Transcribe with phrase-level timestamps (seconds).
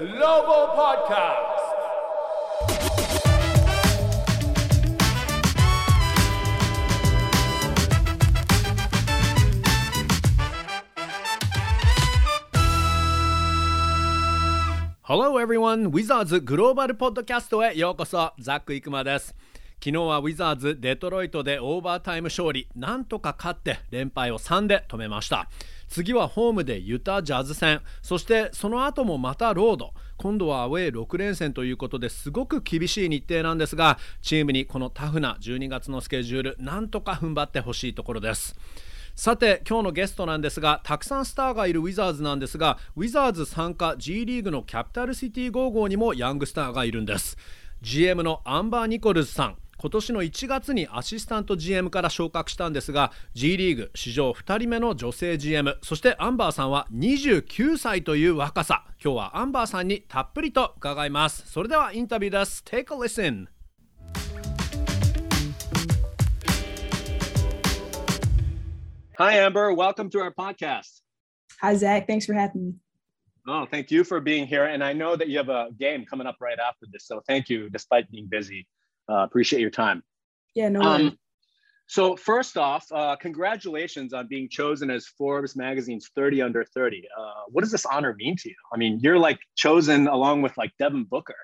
[0.00, 1.60] Global Podcast.
[15.02, 15.88] Hello everyone!
[15.88, 19.34] ウィザーズグローバルポッドキャストへようこそザック・イクマです
[19.84, 25.50] 昨日はウィザーズデトロイトでオーバータイム勝利なんとか勝って連敗を3で止めました
[25.90, 27.82] 次はホームでユタジャズ戦。
[28.00, 29.92] そしてその後もまたロード。
[30.16, 38.54] 今度はアウェー6連戦ということですごく厳しい日程なんですがチームにこのタフな12月のスケジュールなんとか踏ん張ってほしいところです。
[39.16, 47.36] さて今日のゲストなんですがたくさんスターがいるウィザーズなんですがウィザーズ傘下 G リーグのキャピタルシティ・ゴーゴーにもヤングスターがいるんです。
[47.82, 49.56] GM のアンバー・ニコルズさん。
[49.80, 63.48] 今年の1月にアシスタント GM から昇格したんですが G リーグ史上2人目の女性 GM そしてアンバーさんは29歳という若さ今日はアンバーさんにたっぷりと伺いますそれではインタビューです Take a listen
[69.16, 69.74] Hi, Amber.
[69.74, 71.02] Welcome to our podcast.
[71.60, 72.06] Hi, Zach.
[72.06, 72.74] Thanks for having me.
[73.46, 74.64] Oh, thank you for being here.
[74.64, 77.06] And I know that you have a game coming up right after this.
[77.06, 78.66] So thank you, despite being busy.
[79.10, 80.02] Uh, appreciate your time.
[80.54, 81.18] Yeah, no Um,
[81.90, 87.02] so, first off, uh, congratulations on being chosen as Forbes Magazine's 30 under 30.
[87.18, 88.54] Uh, what does this honor mean to you?
[88.72, 91.34] I mean, you're like chosen along with like Devin Booker.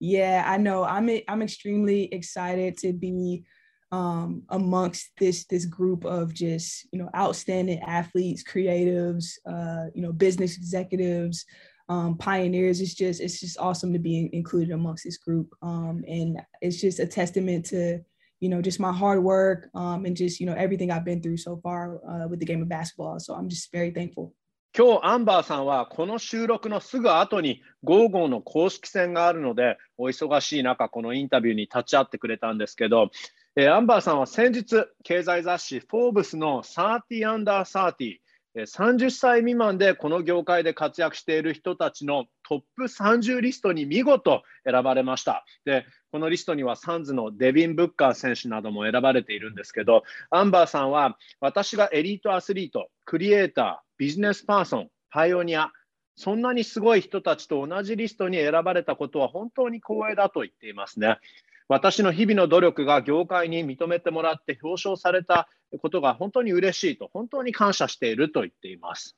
[0.00, 0.82] Yeah, I know.
[0.82, 3.44] I'm I'm extremely excited to be
[3.92, 10.12] um, amongst this this group of just you know outstanding athletes, creatives, uh, you know,
[10.12, 11.46] business executives,
[11.88, 12.80] um, pioneers.
[12.80, 16.98] It's just it's just awesome to be included amongst this group, um, and it's just
[16.98, 18.00] a testament to
[18.40, 21.38] you know just my hard work um, and just you know everything I've been through
[21.38, 23.18] so far uh, with the game of basketball.
[23.20, 24.32] So I'm just very thankful.
[24.78, 33.10] 今日アンバーさんはこの収録のすぐ後にゴーゴーの公式戦があるのでお忙しい中このインタビューに立ち会ってくれたんですけど、
[33.56, 38.18] えーアンバーさんは先日経済雑誌フォーブスの30アンダー30
[38.64, 45.44] 30歳未満でこの業界で活躍している人たちのトップ30リストに見事選ばれました。
[45.64, 55.70] で、このリストにはサンズのデビン・ブッカー選手なども選ばれているんですけど、アンバーさんは私がエリートアスリート、クリエイター、ビジネスパーソン、パイオニア、
[56.16, 61.18] そんなにすごい人たちと同じリストに選ばれたことは本当に光栄だと言っていますね。
[61.67, 65.47] 私の日々の努力が業界に認めてもらって表彰された
[65.81, 69.15] ことが本当に嬉しいと、本当に感謝していると言っています。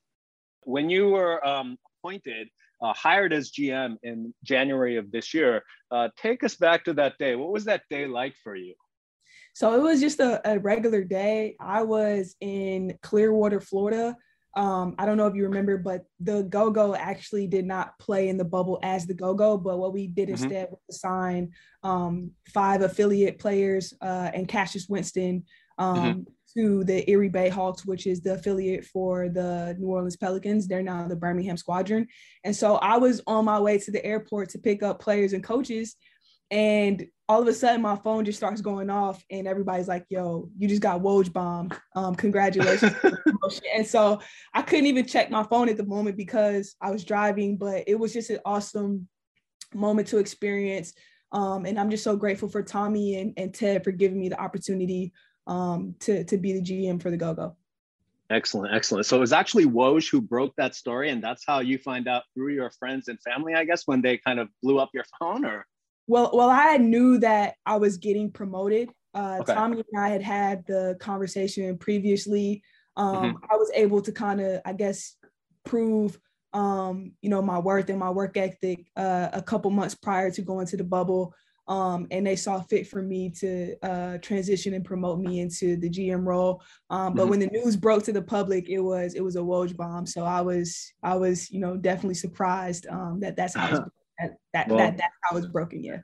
[0.67, 2.49] When you were、um, appointed,
[2.81, 7.17] uh, hired as GM in January of this year, uh, take us back to that
[7.17, 7.35] day.
[7.35, 8.75] What was that day like for you?
[9.53, 11.55] So it was just a, a regular day.
[11.59, 14.15] I was in Clearwater, Florida.
[14.58, 18.28] Um, I don't know if you remember, but the Go Go actually did not play
[18.28, 19.56] in the bubble as the Go Go.
[19.56, 20.32] But what we did Mhm.
[20.32, 21.52] instead was assign
[21.84, 25.44] um, five affiliate players uh, and Cassius Winston
[25.78, 26.26] um,
[26.56, 30.66] to the Erie Bay Hawks, which is the affiliate for the New Orleans Pelicans.
[30.66, 32.08] They're now the Birmingham Squadron.
[32.42, 35.44] And so I was on my way to the airport to pick up players and
[35.44, 35.94] coaches.
[36.50, 40.50] And all of a sudden, my phone just starts going off, and everybody's like, "Yo,
[40.56, 41.70] you just got Woj bomb!
[41.94, 44.20] Um, congratulations!" on the promotion." and so
[44.54, 47.58] I couldn't even check my phone at the moment because I was driving.
[47.58, 49.08] But it was just an awesome
[49.74, 50.94] moment to experience,
[51.32, 54.40] um, and I'm just so grateful for Tommy and, and Ted for giving me the
[54.40, 55.12] opportunity
[55.46, 57.56] um, to to be the GM for the Go Go.
[58.30, 59.06] Excellent, excellent.
[59.06, 62.24] So it was actually Woj who broke that story, and that's how you find out
[62.34, 65.46] through your friends and family, I guess, when they kind of blew up your phone,
[65.46, 65.66] or
[66.08, 68.90] Well, well, I knew that I was getting promoted.
[69.14, 69.54] Uh, Okay.
[69.54, 72.62] Tommy and I had had the conversation previously.
[72.96, 75.16] Um, I was able to kind of, I guess,
[75.64, 76.18] prove,
[76.54, 80.42] um, you know, my worth and my work ethic uh, a couple months prior to
[80.42, 81.34] going to the bubble.
[81.68, 85.90] Um, and they saw fit for me to uh, transition and promote me into the
[85.90, 86.62] GM role.
[86.88, 87.30] Um, but Mhm.
[87.30, 90.06] when the news broke to the public, it was it was a Woj bomb.
[90.06, 93.68] So I was I was you know definitely surprised um, that that's how
[94.19, 95.83] it was, that that, Well- that that's how it's broken.
[95.83, 95.97] Yeah.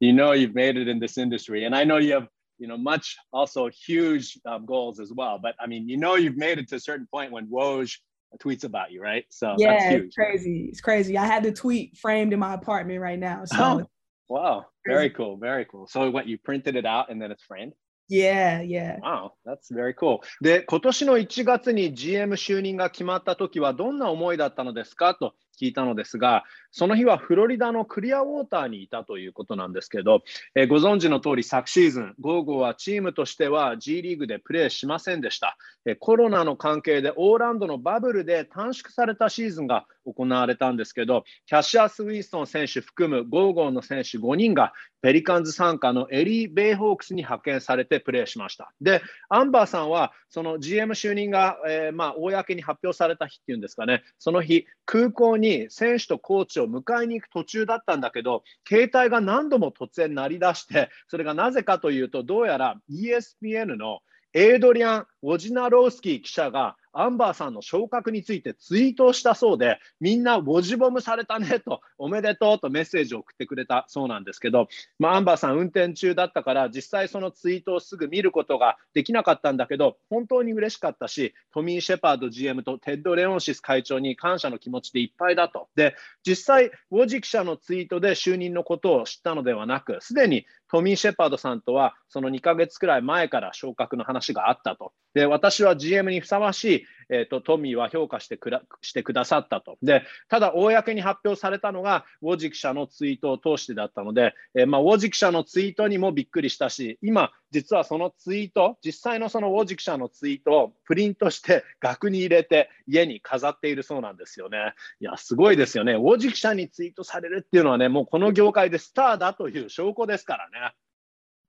[0.00, 2.28] you know you've made it in this industry and i know you have
[2.58, 6.36] you know much also huge um, goals as well but i mean you know you've
[6.36, 7.98] made it to a certain point when woj
[8.42, 10.66] tweets about you right so that's yeah, huge it's crazy.
[10.70, 11.18] It's crazy.
[11.18, 13.44] I had the tweet framed in my apartment right now.
[13.44, 13.86] So Oh.
[14.28, 15.14] wow very Crazy.
[15.16, 17.72] cool very cool so what you printed it out and then it's framed
[18.12, 18.96] yeah, yeah.
[19.00, 20.18] Wow, that's very cool.
[20.42, 30.23] で、今年の1月に GM 就任が決まった時はどんな思いだったのですかと 聞いたのですが、その日はフロリダのクリアウォーターにいたということなんですけど、
[30.55, 35.57] えー、ご存知の通り昨シーズン、ゴーゴーはチームとしては G リーグでプレーしませんでした。
[35.85, 48.73] えー、コロナの関係でオーランドのバブルで短縮されたシーズンが行われたんですけど、キャッシャー・スウィンストン選手含むゴーゴーの選手5人がペリカンズ傘下のエリー・ベイホークスに派遣されてプレーしました。
[48.81, 63.99] で、アンバーさんはその GM 就任が、えー、まあ公に発表された日っていうんですかね、その日、空港に選手とコーチを迎えに行く途中だったんだけど、携帯が何度も突然鳴り出して、それがなぜかというと、どうやら ESPN の
[64.33, 85.67] エイドリアン・ウォジナロースキー記者がアンバーさんの昇格についてツイートをしたそうで、みんな Woj bomb されたねと、おめでとうとメッセージを送ってくれたそうなんですけど、まあ、アンバーさん運転中だったから、実際そのツイートをすぐ見ることができなかったんだけど、本当に嬉しかったし、トミー・シェパード GM とテッド・レオンシス会長に感謝の気持ちでいっぱいだと。
[85.75, 85.95] で、
[86.25, 94.91] 実際、ウォジ記者のツイートで就任のことを知ったのではなく、すでにトミー・シェパードさんとはその2ヶ月くらい前から昇格の話があったと。
[95.13, 99.77] で、私は GM にふさわしい、えーと、トミーは評価してくしてくださったと。
[99.81, 114.73] で、ただ、公に発表されたのが、ウォジ記者のツイートを通してだったので、えー、まあ、ウォジ記者のツイートにもびっくりしたし、今、実はそのツイート、実際のそのウォジ記者のツイートをプリントして額に入れて家に飾っているそうなんですよね。
[114.99, 115.93] いや、すごいですよね。
[115.93, 120.73] ウォジ記者にツイートされるっていうのはね、もうこの業界でスターだという証拠ですからね。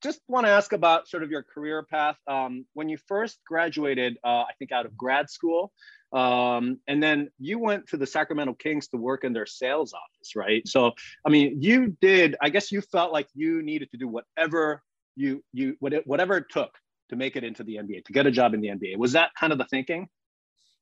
[0.03, 2.17] Just want to ask about sort of your career path.
[2.27, 5.73] Um, when you first graduated, uh, I think out of grad school,
[6.13, 10.37] um, and then you went to the Sacramento Kings to work in their sales office,
[10.37, 10.67] right?
[10.67, 10.93] So,
[11.25, 12.37] I mean, you did.
[12.41, 14.83] I guess you felt like you needed to do whatever
[15.17, 16.71] you you whatever it took
[17.09, 18.97] to make it into the NBA, to get a job in the NBA.
[18.99, 20.09] Was that kind of the thinking?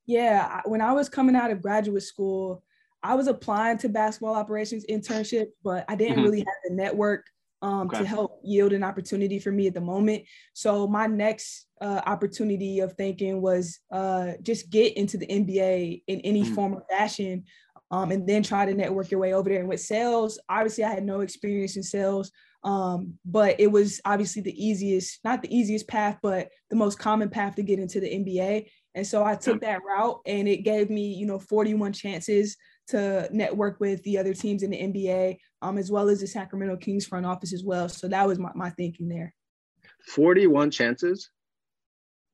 [0.06, 2.62] Yeah, when I was coming out of graduate school,
[3.02, 6.24] I was applying to basketball operations internships, but I didn't mm-hmm.
[6.24, 7.26] really have the network
[7.62, 7.98] um, okay.
[7.98, 10.24] to help yield an opportunity for me at the moment.
[10.52, 16.20] So my next uh, opportunity of thinking was uh, just get into the NBA in
[16.20, 16.54] any mm.
[16.54, 17.44] form or fashion,
[17.90, 19.60] um, and then try to network your way over there.
[19.60, 22.30] And with sales, obviously I had no experience in sales,
[22.64, 27.28] um, but it was obviously the easiest, not the easiest path, but the most common
[27.28, 28.66] path to get into the NBA.
[28.94, 32.56] And so I took that route, and it gave me, you know, 41 chances
[32.88, 36.76] to network with the other teams in the NBA, um, as well as the Sacramento
[36.76, 37.88] Kings front office as well.
[37.88, 39.34] So that was my, my thinking there.
[40.06, 41.30] 41 chances?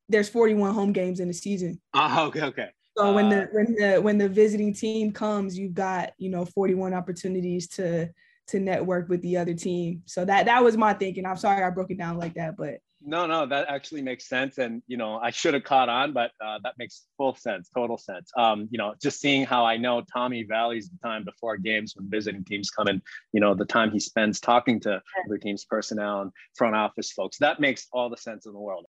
[0.08, 1.80] There's 41 home games in the season.
[1.94, 2.68] Ah, okay, okay.
[2.96, 6.44] So uh, when the when the when the visiting team comes, you've got you know
[6.44, 8.10] 41 opportunities to
[8.48, 10.02] to network with the other team.
[10.06, 11.24] So that that was my thinking.
[11.24, 14.57] I'm sorry I broke it down like that, but no, no, that actually makes sense.
[14.57, 17.97] And, you know, I should have caught on, but uh, that makes full sense, total
[17.97, 18.31] sense.
[18.37, 22.09] Um, you know, just seeing how I know Tommy Valley's the time before games when
[22.09, 23.01] visiting teams come in,
[23.31, 27.37] you know, the time he spends talking to other teams' personnel and front office folks,
[27.39, 28.85] that makes all the sense in the world.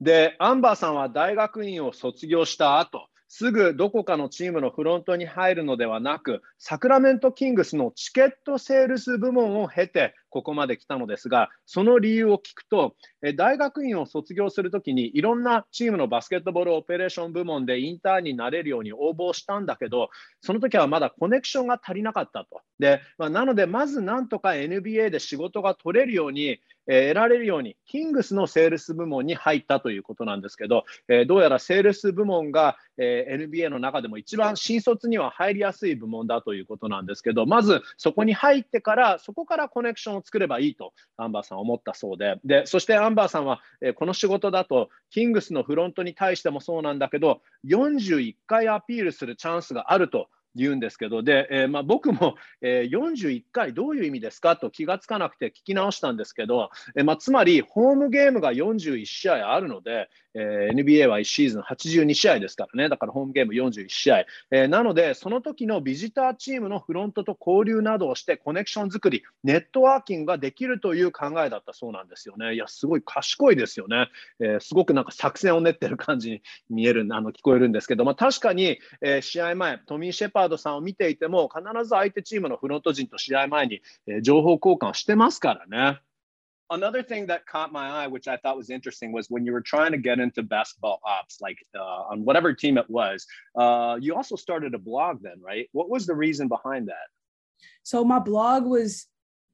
[0.00, 12.95] で、アンバーさんは大学院を卒業した後、 すぐどこかのチームのフロントに入るのではなく、サクラメントキングスのチケットセールス部門を経て、ここまで来たのですが、その理由を聞くと、
[13.35, 20.09] 大学院を卒業するときにいろんなチームのバスケットボールオペレーション部門でインターンになれるように応募したんだけど、
[20.41, 22.61] その時はまだコネクションが足りなかったと。
[22.79, 42.39] でまあ、なので、まずなんとか NBA で仕事が取れるように、えー、得られるように、キングスのセールス部門に入ったということなんですけど、えー、どうやらセールス部門が、えー、NBA の中でも一番新卒には入りやすい部門だということなんですけど、まずそこに入ってから、そこからコネクションを作ればいいとアンバーさん思ったそうで。
[42.43, 72.55] でそしてアンバーさんは、えー、この仕事だとキングスのフロントに対してもそうなんだけど41回アピールするチャンスがあると言うんですけど、で、えー、まあ、僕も、えー、41回どういう意味ですかと気がつかなくて聞き直したんですけど、えー、まあ、つまりホームゲームが41試合あるので、えー、NBA は1シーズン82試合ですからね、だからホームゲーム41試合、えー、なので、その時のビジターチームのフロントと交流などをしてコネクション作り、ネットワーキングができるという考えだったそうなんですよね。
[72.55, 74.09] いや、すごい賢いですよね。
[74.39, 86.01] えー、すごくなんか作戦を練ってる感じに見える、あの聞こえるんですけど、まあ、確かに、え、試合前、トミー・シェパードさんを見ていても、必ず相手チームのフロント陣と試合前に、え、情報交換をしてますからね。
[86.69, 89.91] Another thing that caught my eye, which I thought was interesting, was when you were trying
[89.91, 93.25] to get into basketball ops, like uh, on whatever team it was.
[93.55, 95.69] Uh, you also started a blog then, right?
[95.71, 97.07] What was the reason behind that?
[97.83, 99.07] So my blog was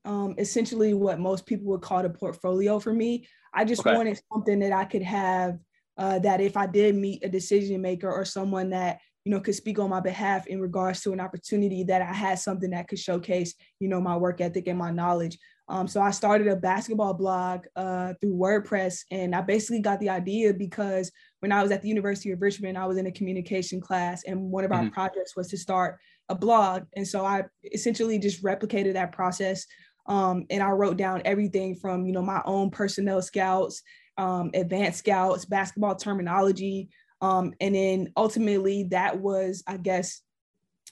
[0.06, 3.28] um, essentially what most people would call a portfolio for me.
[3.54, 3.96] I just okay.
[3.96, 5.60] wanted something that I could have
[5.98, 9.56] uh, that if I did meet a decision maker or someone that you know, could
[9.56, 13.00] speak on my behalf in regards to an opportunity that I had something that could
[13.00, 15.38] showcase, you know, my work ethic and my knowledge.
[15.70, 20.10] Um, so I started a basketball blog uh, through WordPress, and I basically got the
[20.10, 21.12] idea because
[21.42, 24.52] when I was at the University of Richmond, I was in a communication class, and
[24.52, 24.94] one of our mm-hmm.
[24.94, 26.84] projects was to start a blog.
[26.96, 29.68] And so I essentially just replicated that process,
[30.08, 33.84] um, and I wrote down everything from you know my own personnel scouts,
[34.18, 36.90] um, advanced scouts, basketball terminology,
[37.22, 40.22] um, and then ultimately that was, I guess,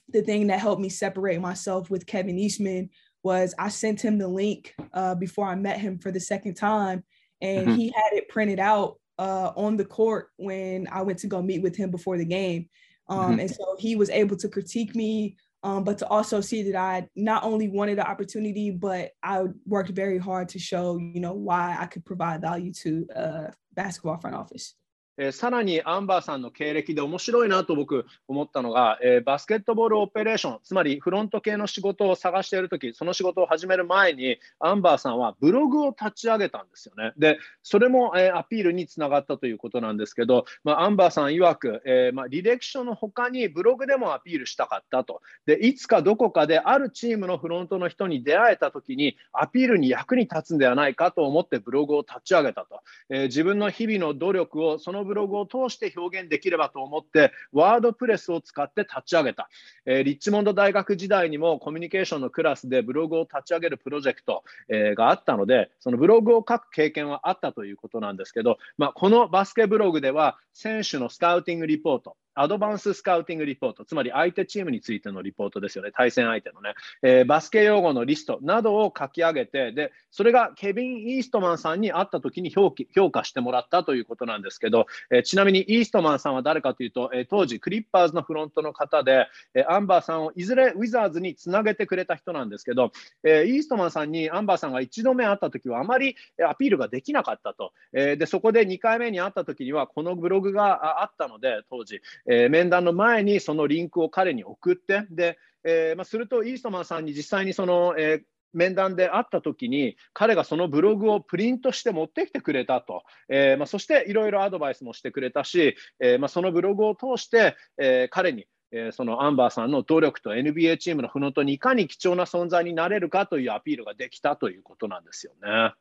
[0.10, 2.90] the thing that helped me separate myself with Kevin Eastman
[3.28, 7.04] was I sent him the link uh, before I met him for the second time,
[7.42, 7.76] and mm-hmm.
[7.76, 11.62] he had it printed out uh, on the court when I went to go meet
[11.62, 12.70] with him before the game.
[13.10, 13.40] Um, mm-hmm.
[13.42, 17.10] And so he was able to critique me, um, but to also see that I
[17.18, 21.76] not only wanted the opportunity, but I worked very hard to show, you know, why
[21.78, 24.74] I could provide value to uh, basketball front office.
[25.18, 37.14] えー、さらにアンバーさんの経歴で面白いなと僕思ったのが、えー、バスケットボールオペレーションつまりフロント系の仕事を探している時その仕事を始める前にアンバーさんはブログを立ち上げたんですよね。
[37.18, 45.22] でそれも、えー、アピールにつながったということなんですけど、まあ、アンバーさん曰く、えまあ、履歴書の他にブログでもアピールしたかったと。
[45.46, 59.50] でいつかどこかであるチームのフロントの人に出会えた時にアピールに役に立つんではないかと思ってブログを立ち上げたと、え自分の日々の努力をそのブログを通して表現できればと思ってワードプレスを使って立ち上げた、
[59.86, 78.40] えー、リッチモンド大学時代にもコミュニケーションのクラスでブログを立ち上げるプロジェクト、えー、があったのでそのブログを書く経験はあったということなんですけど、まあ、このバスケブログでは選手のスカウティングリポートアドバンススカウティングリポート、つまり相手チームについてのリポートですよね、対戦相手のね、えー、バスケ用語のリスト。
[78.42, 82.72] などを書き上げて、でそれがケビン・イーストマンさんに会ったときに評
[83.12, 92.92] 価してもらったということなんですけど、えー、ちなみにイーストマンさんは誰かというと、えー、当時、クリッパーズのフロントの方で、えアンバーさんをいずれウィザーズにつなげてくれた人なんですけど、
[93.24, 96.16] えイーストマンさんにアンバーさんが1度目会ったときはあまり
[96.48, 108.22] アピールができなかったと、えでそこで2回目に会ったときには、このブログがあったので、当時、え面談の前前にそのリンクを彼に送って、で、えー、まあ、するとイーストマンさんに実際にその、えー
[108.54, 125.74] 面談で会った時に彼がそのブログをプリントして持ってきてくれたと、えーまあ、そしていろいろアドバイスもしてくれたし、えーまあ、そのブログを通して、えー、彼に、えー、そのアンバーさんの努力と NBA チームのフロントにいかに貴重な存在になれるかというアピールができたということなんですよね。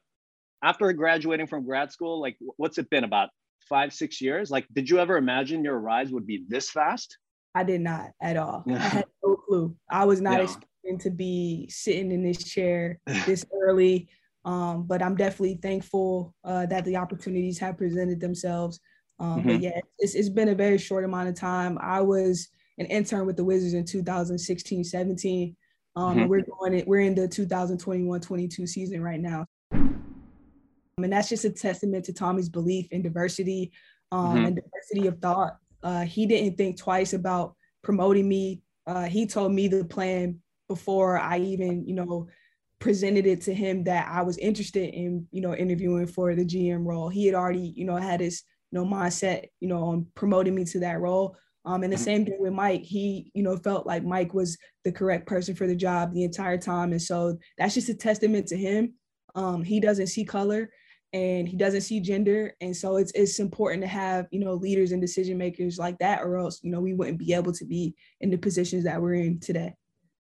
[0.61, 3.29] After graduating from grad school, like what's it been about
[3.69, 4.51] five, six years?
[4.51, 7.19] Like, did you ever imagine your rise would be this fast?
[7.55, 8.65] I did not at all.
[8.69, 9.77] I had no clue.
[9.91, 10.45] I was not yeah.
[10.45, 14.09] expecting to be sitting in this chair this early.
[14.45, 18.79] Um, but I'm definitely thankful uh, that the opportunities have presented themselves.
[19.19, 19.49] Um, mm-hmm.
[19.49, 21.79] But yeah, it's, it's been a very short amount of time.
[21.81, 25.57] I was an intern with the Wizards in 2016, 17.
[25.97, 26.29] Um, mm-hmm.
[26.29, 29.47] we're going in, we're in the 2021 22 season right now.
[31.03, 33.71] And that's just a testament to Tommy's belief in diversity
[34.13, 34.45] um, mm-hmm.
[34.47, 35.59] and diversity of thought.
[35.83, 38.63] Uh, he didn't think twice about promoting me.
[38.87, 42.29] Uh, he told me the plan before I even, you know,
[42.79, 46.87] presented it to him that I was interested in, you know, interviewing for the GM
[46.87, 47.11] role.
[47.11, 50.65] He had already, you know, had his, you know, mindset, you know, on promoting me
[50.65, 51.37] to that role.
[51.67, 52.05] Um, and the mm-hmm.
[52.05, 52.85] same thing with Mike.
[52.85, 56.57] He, you know, felt like Mike was the correct person for the job the entire
[56.57, 56.93] time.
[56.93, 58.95] And so that's just a testament to him.
[59.35, 60.71] Um, he doesn't see color
[61.13, 64.93] and he doesn't see gender and so it's it's important to have you know leaders
[64.93, 67.95] and decision makers like that or else you know we wouldn't be able to be
[68.21, 69.75] in the positions that we're in today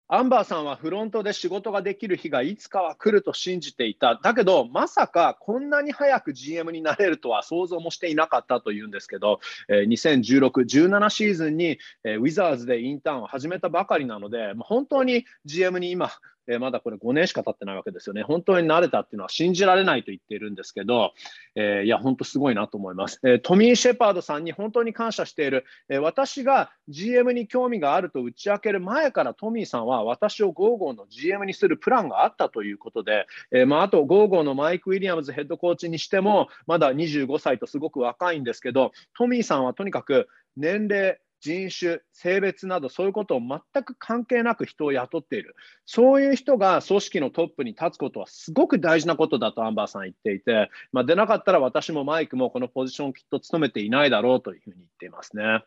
[0.07, 4.19] アンバーさんはフロントで仕事ができる日がいつかは来ると信じていた。
[4.21, 16.11] だけど、まさかこんなに早く GM になれるとは想像もしていなかったというんですけど、2016、17シーズンに、ウィザーズでインターンを始めたばかりなので、本当に GM に今、
[16.47, 18.23] え、まだこれ5年しか経ってないわけですよね。
[18.23, 21.13] 本当になれたっていうのは信じられないと言っているんですけど、
[21.55, 23.19] えー、いや、本当すごいなと思います。
[23.23, 45.55] えー、トミー・シェパードさんに本当に感謝している、え私が GM に興味があると打ち明ける前からトミーさんは私をゴーゴーの GM にするプランがあったということで、えまあ、あとゴーゴーのマイク・ウィリアムズヘッドコーチにしても、まだ25歳とすごく若いんですけど、トミーさんはとにかく年齢、人種、性別などそういうことを全く関係なく人を雇っている。
[45.85, 55.63] そういう人が組織のトップに立つことはすごく大事なことだとアンバーさん言っていて、まあ、出なかったら私もマイクもこのポジションをきっと務めていないだろうというふうに言っていますね。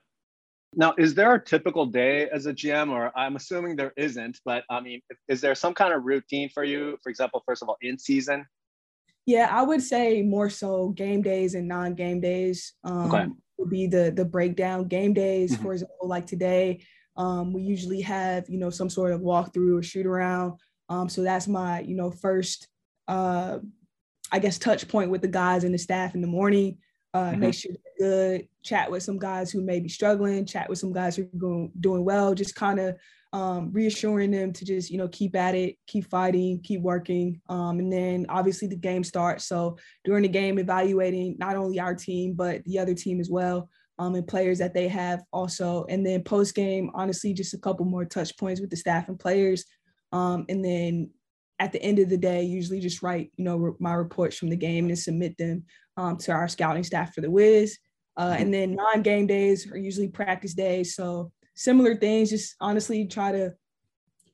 [0.76, 4.64] Now, is there a typical day as a GM, or I'm assuming there isn't, but
[4.68, 6.98] I mean, is there some kind of routine for you?
[7.02, 8.44] For example, first of all, in season?
[9.28, 12.72] Yeah, I would say more so game days and non-game days.
[12.82, 13.26] Um, okay.
[13.58, 14.88] Would be the the breakdown.
[14.88, 15.62] Game days, mm-hmm.
[15.62, 16.80] for example, like today,
[17.14, 20.58] um, we usually have you know some sort of walkthrough or shoot around.
[20.88, 22.68] Um, so that's my you know first,
[23.06, 23.58] uh,
[24.32, 26.78] I guess, touch point with the guys and the staff in the morning.
[27.12, 27.40] Uh, mm-hmm.
[27.40, 28.48] Make sure they're good.
[28.62, 30.46] Chat with some guys who may be struggling.
[30.46, 32.34] Chat with some guys who are going, doing well.
[32.34, 32.96] Just kind of
[33.32, 37.78] um, reassuring them to just you know keep at it, keep fighting, keep working, um,
[37.78, 39.46] and then obviously the game starts.
[39.46, 43.68] So during the game, evaluating not only our team but the other team as well,
[43.98, 45.84] um, and players that they have also.
[45.88, 49.18] And then post game, honestly, just a couple more touch points with the staff and
[49.18, 49.64] players,
[50.12, 51.10] um, and then
[51.58, 54.56] at the end of the day, usually just write you know my reports from the
[54.56, 55.64] game and submit them
[55.98, 57.78] um, to our scouting staff for the Wiz.
[58.16, 60.96] Uh, and then non-game days are usually practice days.
[60.96, 63.52] So similar things, just honestly try to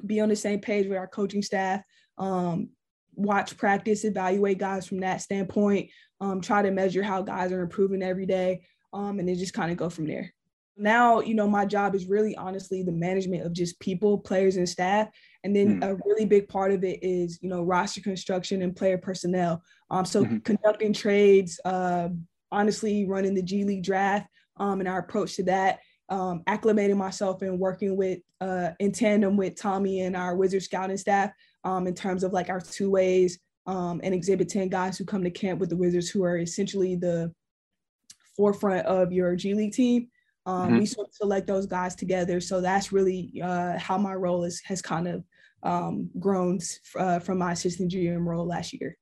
[0.04, 1.80] be on the same page with our coaching staff,
[2.18, 2.68] um,
[3.14, 5.90] watch practice, evaluate guys from that standpoint,
[6.20, 9.72] um, try to measure how guys are improving every day, um, and then just kind
[9.72, 10.34] of go from there.
[10.76, 14.68] Now, you know, my job is really honestly the management of just people, players, and
[14.68, 15.08] staff.
[15.44, 15.84] And then mm.
[15.84, 19.62] a really big part of it is, you know, roster construction and player personnel.
[19.90, 20.38] Um, so mm-hmm.
[20.38, 22.08] conducting trades, uh,
[22.50, 24.26] honestly, running the G League draft
[24.56, 25.78] um, and our approach to that,
[26.09, 30.97] um, acclimating myself and working with uh, in tandem with Tommy and our Wizard scouting
[30.97, 31.31] staff
[31.63, 35.23] um, in terms of like our two ways um, and exhibit 10 guys who come
[35.23, 37.31] to camp with the Wizards who are essentially the
[38.35, 40.07] forefront of your G League team.
[40.45, 40.79] Um, mm-hmm.
[40.79, 42.39] We sort of select those guys together.
[42.39, 45.23] So that's really uh, how my role is, has kind of
[45.61, 46.59] um, grown
[46.97, 48.97] uh, from my assistant GM role last year.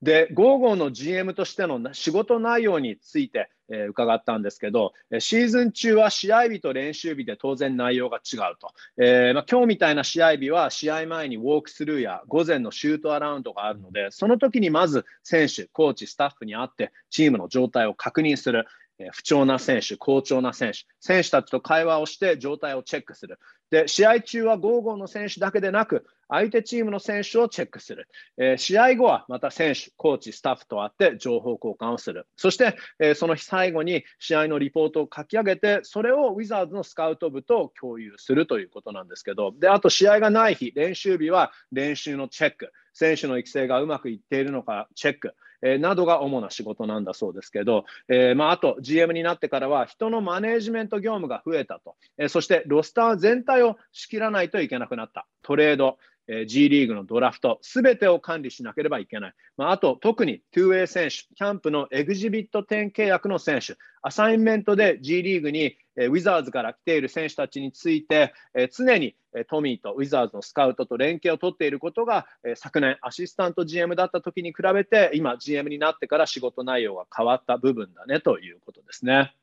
[0.00, 8.73] で、ゴーゴーの GM としての仕事内容について、 えー、伺ったんですけど、シーズン中は試合日と練習日で当然内容が違うと。
[8.97, 18.65] えーまあ、今日みたいな試合日は試合前にウォークスルーや午前のシュートアラウンドがあるので、その時にまず選手、コーチ、スタッフに会ってチームの状態を確認する。
[19.11, 23.39] 不調な選手、好調な選手、選手たちと会話をして状態をチェックする。
[23.71, 28.07] で、試合中はゴーゴーの選手だけでなく、相手チームの選手をチェックする。
[28.37, 32.27] えー、試合後はまた選手、コーチ、スタッフと会って情報交換をする。
[32.37, 42.71] そして、えー、その日最後に試合のリポートを書き上げて、それをウィザーズのスカウト部と共有するということなんですけど、で、あと試合がない日、練習日は練習のチェック。
[42.93, 45.33] 選手の育成がうまくいっているのかチェック。
[45.63, 55.25] え、などが主な仕事なんだそうですけど、えーまあ、あと GM になってからは人のマネージメント業務が増えたと、え、そしてロスター全体を仕切らないといけなくなった。
[55.41, 59.33] トレード、え G リーグのドラフト、すべてを管理しなければいけない。
[59.57, 69.15] まあ、あと、特に 2way 選手、キャンプのエグジビット10契約の選手、アサインメントで G リーグに、えウィザーズから来ている選手たちについて、え常に
[69.47, 79.35] トミーとウィザーズのスカウトと連携を取っていることが、え昨年アシスタント GM だった時に比べて、今 GM になってから仕事内容が変わった部分だねということですね。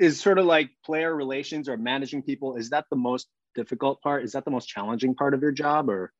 [0.00, 4.24] Is sort of like player relations or managing people, is that the most difficult part?
[4.24, 6.12] Is that the most challenging part of your job or?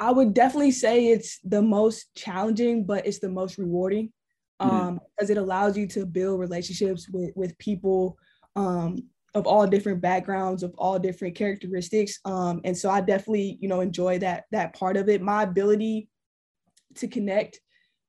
[0.00, 4.12] I would definitely say it's the most challenging, but it's the most rewarding
[4.60, 4.70] mm-hmm.
[4.70, 5.04] um, mm-hmm.
[5.16, 8.16] because it allows you to build relationships with with people
[8.56, 8.98] um,
[9.34, 12.18] of all different backgrounds, of all different characteristics.
[12.24, 15.22] Um, and so I definitely, you know, enjoy that that part of it.
[15.22, 16.08] My ability
[16.96, 17.60] to connect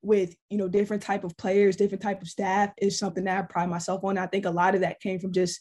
[0.02, 3.42] with you know different type of players, different type of staff is something that I
[3.42, 4.16] pride myself on.
[4.18, 5.60] I think a lot of that came from just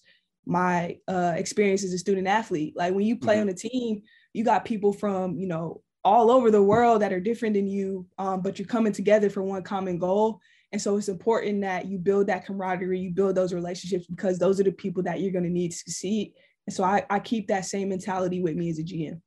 [0.50, 2.74] my uh, experience as a student athlete.
[2.76, 3.44] Like when you play mm-hmm.
[3.44, 4.02] on a team,
[4.34, 8.08] you got people from you know all over the world that are different than you,
[8.18, 10.40] um, but you're coming together for one common goal.
[10.72, 14.60] And so it's important that you build that camaraderie, you build those relationships because those
[14.60, 16.34] are the people that you're going to need to succeed.
[16.68, 19.20] And so I, I keep that same mentality with me as a GM.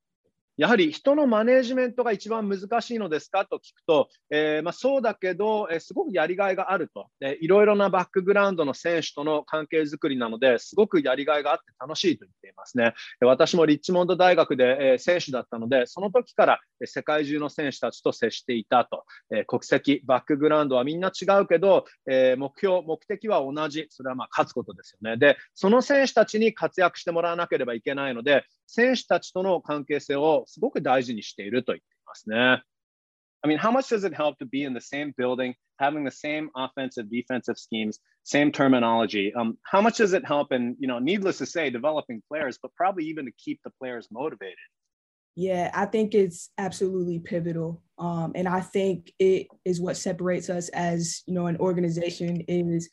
[0.56, 3.46] やはり人のマネージメントが一番難しいのですか？
[3.46, 12.94] と聞くと、えー、まあ、そうだけど、えー、すごくやりがいがあると、えいろいろなバックグラウンドの選手との関係づくりなのですごくやりがいがあって楽しいと言っていますね。
[13.20, 25.16] 私もリッチモンド大学で、えー、選手だったので、その時から世界中の選手たちと接していたと、え国籍、バックグラウンドはみんな違うけど、え目標、目的は同じ、それはまあ勝つことですよね。
[25.16, 32.63] で、その選手たちに活躍してもらわなければいけないので、選手たちとの関係性ををすごく大事にしていると言っていますね。
[33.43, 36.49] I mean, how much does it help to be in the same building, having the same
[36.55, 39.31] offensive, defensive schemes, same terminology?
[39.35, 42.73] Um, how much does it help in, you know, needless to say, developing players, but
[42.75, 44.57] probably even to keep the players motivated?
[45.35, 47.83] Yeah, I think it's absolutely pivotal.
[47.99, 52.89] Um, and I think it is what separates us as, you know, an organization is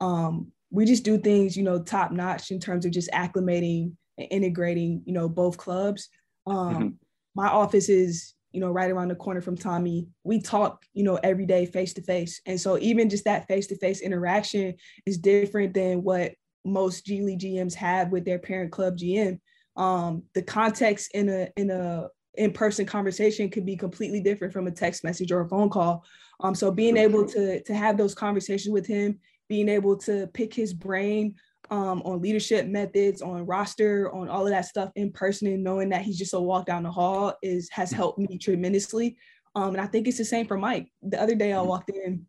[0.00, 4.28] um, we just do things, you know, top notch in terms of just acclimating and
[4.30, 6.10] integrating, you know, both clubs.
[6.45, 6.87] um, mm-hmm.
[7.35, 10.07] My office is you know, right around the corner from Tommy.
[10.23, 12.39] We talk, you know, every day face to face.
[12.45, 14.75] And so even just that face to face interaction
[15.07, 19.39] is different than what most G League GMs have with their parent club GM.
[19.75, 24.71] Um, the context in a in a in-person conversation could be completely different from a
[24.71, 26.05] text message or a phone call.
[26.39, 30.53] Um, so being able to to have those conversations with him, being able to pick
[30.53, 31.35] his brain
[31.73, 35.89] um, on leadership methods, on roster, on all of that stuff in person, and knowing
[35.89, 37.97] that he's just a walk down the hall is has mm-hmm.
[37.97, 39.17] helped me tremendously.
[39.55, 40.91] Um, and I think it's the same for Mike.
[41.01, 41.69] The other day I mm-hmm.
[41.69, 42.27] walked in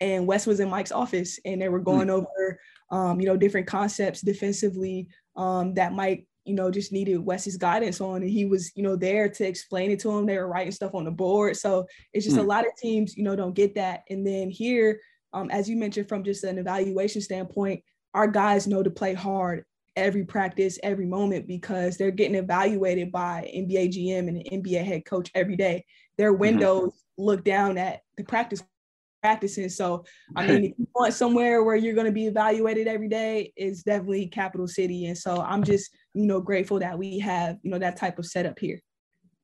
[0.00, 2.12] and Wes was in Mike's office and they were going mm.
[2.12, 5.06] over, um, you know, different concepts defensively
[5.36, 8.22] um, that Mike you know, just needed Wes's guidance on.
[8.22, 10.26] And he was, you know, there to explain it to him.
[10.26, 11.56] They were writing stuff on the board.
[11.56, 12.40] So it's just mm.
[12.40, 14.02] a lot of teams, you know, don't get that.
[14.10, 15.00] And then here,
[15.32, 17.82] um, as you mentioned, from just an evaluation standpoint,
[18.14, 19.64] our guys know to play hard
[19.96, 25.04] every practice, every moment because they're getting evaluated by NBA GM and an NBA head
[25.04, 25.84] coach every day.
[26.16, 26.40] Their mm-hmm.
[26.40, 27.22] windows mm-hmm.
[27.24, 28.62] look down at the practice
[29.22, 29.68] practicing.
[29.68, 33.52] So, I mean, if you want somewhere where you're going to be evaluated every day,
[33.56, 35.06] it's definitely Capital City.
[35.06, 38.26] And so I'm just, you know, grateful that we have, you know, that type of
[38.26, 38.80] setup here.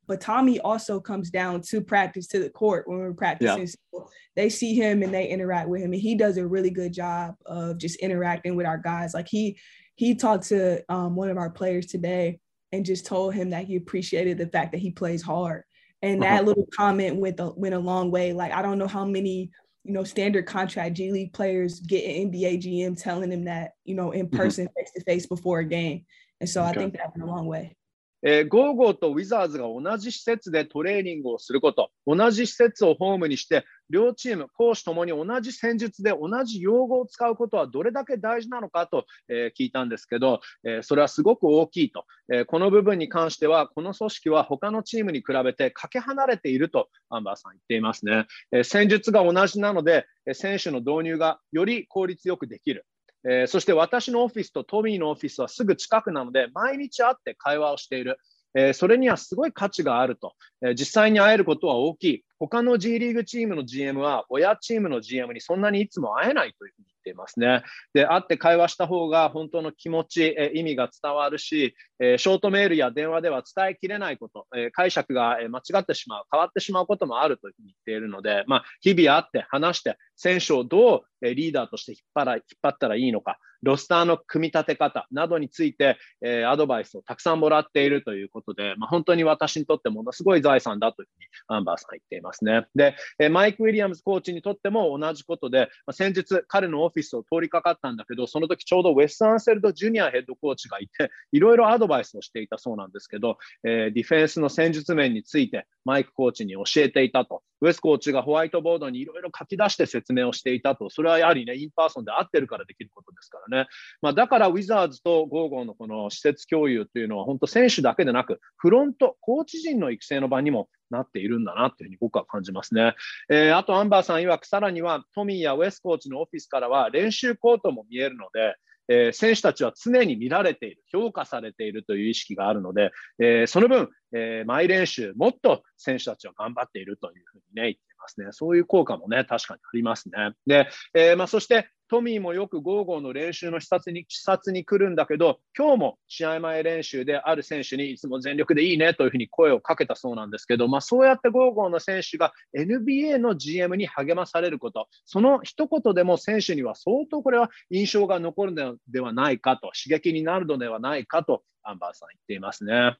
[0.08, 3.60] But Tommy also comes down to practice to the court when we're practicing.
[3.60, 3.72] Yeah.
[3.92, 6.92] So they see him and they interact with him, and he does a really good
[6.92, 9.14] job of just interacting with our guys.
[9.14, 9.58] Like he
[9.94, 12.40] he talked to um, one of our players today
[12.72, 15.62] and just told him that he appreciated the fact that he plays hard.
[16.02, 16.42] And that uh-huh.
[16.42, 18.32] little comment went a, went a long way.
[18.32, 19.50] Like I don't know how many
[19.88, 23.94] you know, standard contract G League players get an NBA GM telling them that, you
[23.94, 24.36] know, in mm-hmm.
[24.36, 26.04] person, face to face before a game.
[26.40, 26.70] And so okay.
[26.70, 27.74] I think that went a long way.
[28.22, 48.26] えー、ゴーゴーとウィザーズが同じ施設でトレーニングをすること、同じ施設をホームにして、両チーム、攻守ともに同じ戦術で同じ用語を使うことはどれだけ大事なのかと、えー、聞いたんですけど、えー、それはすごく大きいと、え、この部分に関しては、この組織は他のチームに比べてかけ離れていると、アンバーさん言っていますね。
[48.52, 52.85] え戦術が同じなので、選手の導入がより効率よくできる。
[53.28, 58.18] えー、そして私のオフィスとトミーのオフィスはすぐ近くなので、毎日会って会話をしている。
[58.54, 62.24] えー、それにはすごい価値があると、えー、実際に会えることは大きい。
[62.38, 67.62] 他の G リーグチームの GM は親チームの GM にそんなにいつも会えないというふうに言っていますね。
[67.94, 92.66] で、会って会話した方が本当の気持ち、え意味が伝わるし、えショートメールや電話では伝えきれないこと、え解釈が間違ってしまう、変わってしまうこともあるというふうに言っているので、まあ、日々会って話して、選手をどうリーダーとして引っ張ら引っ張ったらいいのか、ロスターの組み立て方などについて、えー、アドバイスをたくさんもらっているということで、まあ、本当に私にとってものすごい財産だというふうにアンバーさん言っていますね。
[92.74, 92.94] で、
[93.28, 107.42] マイク・ウィリアムズコーチにとっても同じことで、先日彼のオフィスを通りかかったんだけど、その時ちょうどウェス・アンセルド・ジュニアヘッドコーチがいて、いろいろアドバイスをしていたそうなんですけど、え、ディフェンスの戦術面についてマイクコーチに教えていたと。
[107.60, 110.90] ウェスコーチがホワイトボードにいろいろ書き出して説明をしていたと。
[110.90, 113.68] それはやはりね、 in person で会ってるからできることですからね。
[114.00, 122.94] まあ、だからウィザーズとゴーゴーのこの施設共有というのは本当選手だけでなく、フロント、コーチ陣の育成の場にもなっているんだなというふうに僕は感じますね。
[123.28, 128.56] えー、あと、アンバーさん曰く、さらにはトミーやウェスコーチのオフィスからは練習コートも見えるので、
[128.88, 138.28] えー、選手たちは常に見られている、評価されているという意識があるので、えー、その分、えー、毎練習、もっと選手たちは頑張っているというふうにね、言ってますね。
[138.30, 140.32] そういう効果もね、確かにありますね。
[140.46, 162.96] で、えまあ、そして、トミーもよくゴーゴーの練習の視察に視察に来るんだけど、今日も試合前練習である選手にいつも全力でいいねというふうに声をかけたそうなんですけど、まあ、そうやってゴーゴーの選手が NBA の GM に励まされること、その一言でも選手には相当これは印象が残るのではないかと、刺激になるのではないかと、アンバーさん言っていますね。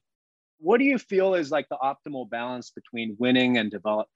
[0.61, 4.07] What do you feel is like the optimal balance between winning and development?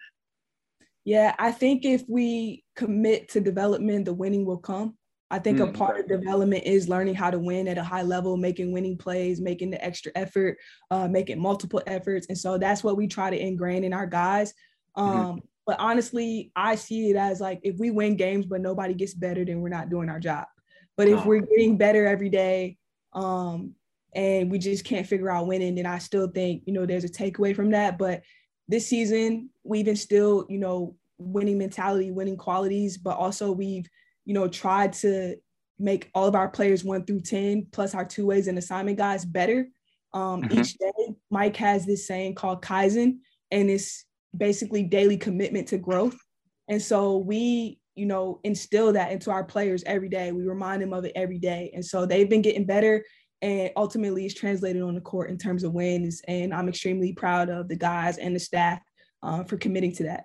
[1.05, 4.97] Yeah, I think if we commit to development, the winning will come.
[5.29, 8.03] I think mm, a part of development is learning how to win at a high
[8.03, 10.57] level, making winning plays, making the extra effort,
[10.91, 12.27] uh, making multiple efforts.
[12.29, 14.53] And so that's what we try to ingrain in our guys.
[14.95, 15.01] Mm-hmm.
[15.01, 15.39] Um, mm-hmm.
[15.65, 19.43] But honestly, I see it as like if we win games, but nobody gets better,
[19.43, 20.45] then we're not doing our job.
[20.97, 21.27] But if oh.
[21.27, 22.77] we're getting better every day,
[23.13, 23.73] um,
[24.15, 27.09] and we just can't figure out winning, then I still think, you know, there's a
[27.09, 27.97] takeaway from that.
[27.97, 28.21] But
[28.67, 33.87] this season we've instilled, you know, winning mentality, winning qualities, but also we've,
[34.25, 35.35] you know, tried to
[35.79, 39.25] make all of our players one through 10 plus our two ways and assignment guys
[39.25, 39.67] better.
[40.13, 40.59] Um, mm-hmm.
[40.59, 43.17] Each day, Mike has this saying called Kaizen,
[43.51, 46.17] and it's basically daily commitment to growth.
[46.67, 50.31] And so we, you know, instill that into our players every day.
[50.31, 51.71] We remind them of it every day.
[51.73, 53.03] And so they've been getting better
[53.42, 56.20] and ultimately it's translated on the court in terms of wins.
[56.26, 58.80] And I'm extremely proud of the guys and the staff
[59.22, 60.24] uh, for committing to that.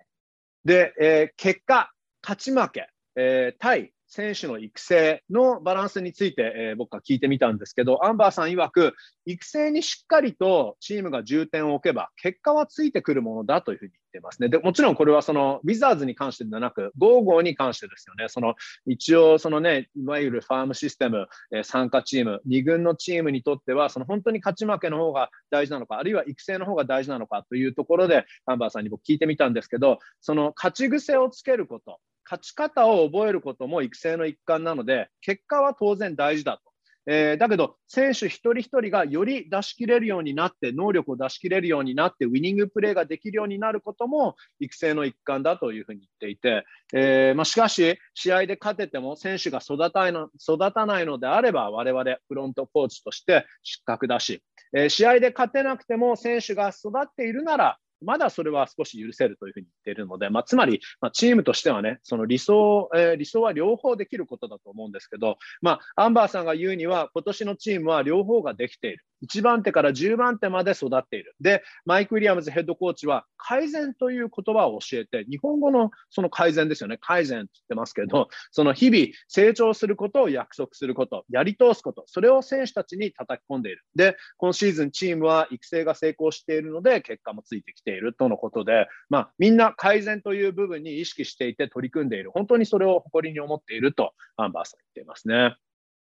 [0.66, 1.92] で、えー、結果、
[2.22, 8.95] 勝ち負け、えー、対 選手の育成のバランスについて、えー、僕は聞いてみたんですけど、アンバーさん曰く、
[9.27, 14.49] 育成にしっかりとチームが重点を置けば、結果はついてくるものだというふうに言ってますね。
[14.49, 18.29] でもちろんこれはそのウィザーズに関してではなく、ゴーゴーに関してですよね。
[18.29, 18.55] その
[18.87, 36.69] 一応、そのね、いわゆるファームシステム、えー、参加チーム、2軍のチームにとっては、その本当に勝ち負けの方が大事なのか、あるいは育成の方が大事なのかというところで、アンバーさんに僕聞いてみたんですけど、その勝ち癖をつけること、勝ち方を覚えることも育成の一環なので、結果は当然大事だと。
[37.11, 54.43] えー、だけど、選手一人一人がより出し切れるようになって、能力を出し切れるようになって、ウィニングプレーができるようになることも育成の一環だというふうに言っていて、えー、まあ、しかし、試合で勝てても選手が育たの育たないのであれば、我々フロントコーチとして失格だし、
[54.77, 69.05] えー、試合で勝てなくても選手が育っているなら、まだそれは少し許せるというふうに言っているので、まあ、つまり、まあ、チームとしてはね、その理想、えー、理想は両方できることだと思うんですけど、まあ、アンバーさんが言うには、今年のチームは両方ができている。
[69.27, 71.35] 1番手から10番手まで育っている。
[71.41, 76.99] で、マイク・ウィリアムズヘッドコーチは、改善という言葉を教えて、日本語のその改善ですよね。
[77.01, 83.83] 改善って言ってますけど、その日々成長することを約束すること、やり通すこと、それを選手たちに叩き込んでいる。
[83.95, 92.32] で、今シーズンチームは育成が成功しているので、結果もついてきているとのことで、まあ、みんな改善という部分に意識していて取り組んでいる。
[92.32, 95.56] 本当にそれを誇りに思っていると、アンバーさん言っていますね。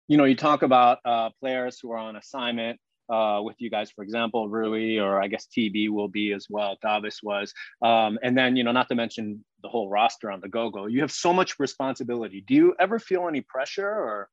[0.07, 2.77] You know, you talk about uh, players who are on assignment
[3.09, 6.77] uh, with you guys, for example, Rui or I guess TB will be as well.
[6.81, 10.49] Davis was, um, and then you know, not to mention the whole roster on the
[10.49, 10.85] go-go.
[10.85, 12.43] You have so much responsibility.
[12.45, 14.29] Do you ever feel any pressure or?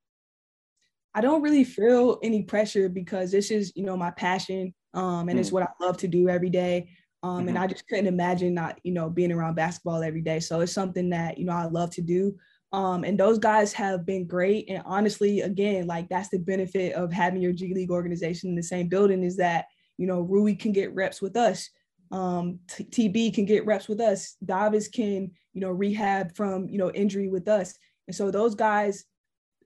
[1.15, 5.39] I don't really feel any pressure because this is you know my passion, um, and
[5.39, 5.41] mm.
[5.41, 6.89] it's what I love to do every day.
[7.28, 7.50] Um, mm-hmm.
[7.50, 10.40] And I just couldn't imagine not, you know, being around basketball every day.
[10.40, 12.36] So it's something that, you know, I love to do.
[12.72, 14.70] Um, and those guys have been great.
[14.70, 18.64] And honestly, again, like that's the benefit of having your G League organization in the
[18.64, 19.66] same building is that,
[19.98, 21.70] you know, Rui can get reps with us.
[22.12, 24.36] Um, T- TB can get reps with us.
[24.46, 27.74] Davis can, you know, rehab from, you know, injury with us.
[28.08, 29.06] And so those guys,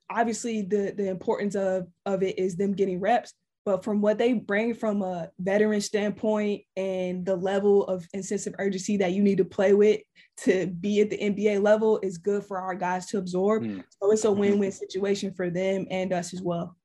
[0.09, 3.33] obviously the the importance of of it is them getting reps,
[3.66, 8.54] but from what they bring from a veteran standpoint and the level of sense of
[8.58, 10.00] urgency that you need to play with
[10.44, 13.64] to be at the NBA level is good for our guys to absorb.
[13.64, 13.82] Mm.
[14.00, 16.76] So it's a win-win situation for them and us as well.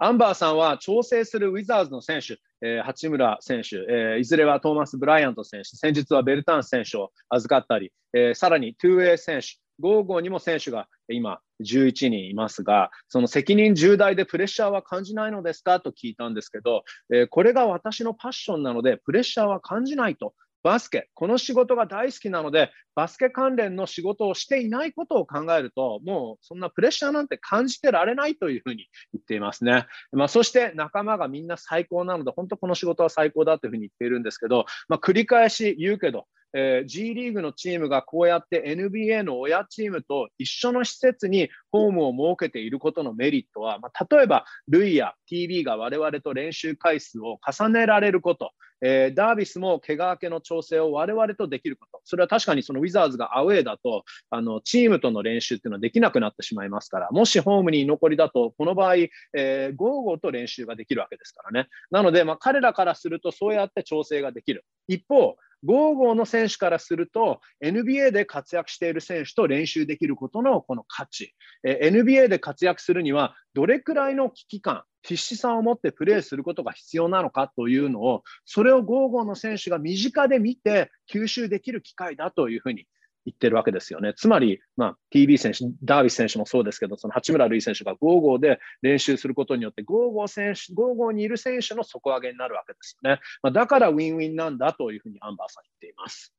[0.00, 15.79] アンバーさんは調整するウィザーズの選手、えー、八村選手、えー、いずれはトーマス・ブライアント選手、先日はベルタン選手を預かったり、えー、さらに 2A 選手、55にも選手が今 11人いますが、その責任重大でプレッシャーは感じないのですか？
[15.79, 20.33] と聞いたんですけど、えー、これが私のパッションなので、プレッシャーは感じないと。
[20.63, 29.87] バスケ、この仕事が大好きなので、バスケ関連の仕事をしていないことを考えると、もうそんなプレッシャーなんて感じてられないというふうに言っていますね。
[30.13, 48.51] まあ、そして仲間がみんな最高なので、本当この仕事は最高だというふうに言っているんですけど、まあ、繰り返し言うけど、えー、G リーグのチームがこうやって NBA の親チームと一緒の施設にホームを設けていることのメリットは、まあ、例えばルイや TV が我々と練習回数を重ねられること、
[48.85, 58.95] えー、ダービスも怪我明けの調整を我々とできること、それは確かにそのウィザーズがアウェーだとあのチームとの練習っていうのはできなくなってしまいますから、もしホームに残りだと、この場合、
[59.33, 61.69] えー、ゴーゴーと練習ができるわけですからね。
[61.91, 64.65] なので、まあ、彼らからするとそうやって調整ができる。
[64.89, 82.87] 一方、ゴーゴーの選手からすると NBA で活躍している選手と練習できることのこの価値、え NBA で活躍するにはどれくらいの危機感必死さを持ってプレーすることが必要なのかというのをそれをゴーゴーの選手が身近で見て吸収できる機会だというふうに
[83.25, 84.13] 言ってるわけですよね。
[84.15, 93.21] つまり、まあ、TB 選手、ダービス選手もそうですけど、その八村塁選手が55で練習することによって、55選手、55にいる選手の底上げになるわけですよね。
[93.41, 96.33] まあ、だからウィンウィンなんだというふうにアンバーさん言っています。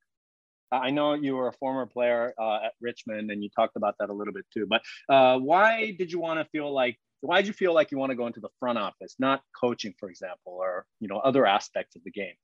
[0.70, 4.10] I know you were a former player uh, at Richmond and you talked about that
[4.10, 7.46] a little bit too, but uh, why did you want to feel like why did
[7.46, 10.52] you feel like you want to go into the front office, not coaching, for example,
[10.58, 12.34] or you know other aspects of the game?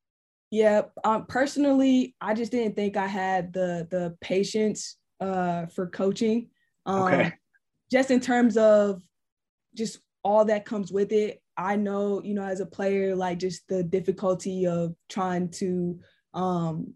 [0.50, 6.48] Yeah, um, personally, I just didn't think I had the the patience uh, for coaching.
[6.86, 7.32] Um, okay.
[7.92, 9.02] Just in terms of
[9.76, 11.40] just all that comes with it.
[11.56, 16.00] I know, you know, as a player, like just the difficulty of trying to
[16.32, 16.94] um,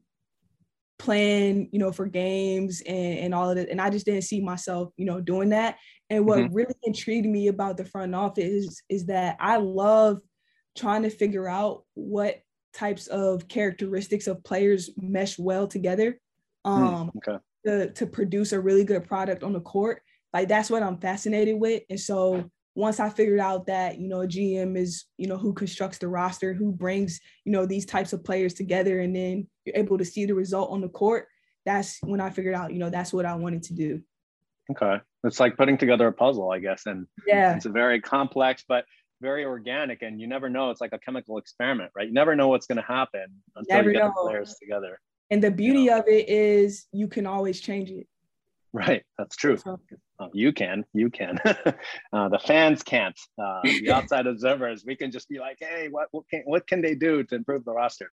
[0.98, 3.68] plan, you know, for games and, and all of it.
[3.68, 5.76] And I just didn't see myself, you know, doing that.
[6.10, 6.54] And what mm-hmm.
[6.54, 10.20] really intrigued me about the front office is, is that I love
[10.76, 12.36] trying to figure out what
[12.74, 16.18] types of characteristics of players mesh well together
[16.64, 17.38] hmm, um, okay.
[17.64, 20.02] to, to produce a really good product on the court.
[20.32, 21.82] Like that's what I'm fascinated with.
[21.88, 25.52] And so once I figured out that, you know, a GM is, you know, who
[25.52, 29.76] constructs the roster, who brings, you know, these types of players together, and then you're
[29.76, 31.28] able to see the result on the court,
[31.64, 34.02] that's when I figured out, you know, that's what I wanted to do.
[34.70, 34.96] Okay.
[35.22, 36.87] It's like putting together a puzzle, I guess.
[36.87, 38.84] And yeah, it's a very complex, but
[39.24, 40.70] very organic and you never know.
[40.70, 42.06] It's like a chemical experiment, right?
[42.06, 44.12] You never know what's going to happen until never you get know.
[44.14, 45.00] the players together.
[45.30, 46.00] And the beauty you know?
[46.00, 48.06] of it is you can always change it.
[48.74, 49.56] Right, that's true.
[50.18, 51.38] Uh, you can, you can.
[52.12, 53.18] uh, the fans can't.
[53.40, 56.82] Uh, the outside observers, we can just be like, hey, what, what can what can
[56.82, 58.10] they do to improve the roster?